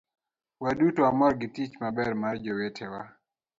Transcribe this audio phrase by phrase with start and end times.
[0.61, 3.01] waduto wamor gi tich maber mar jowetewa